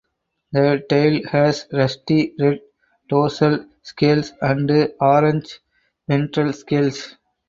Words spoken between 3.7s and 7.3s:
scales and orange ventral scales.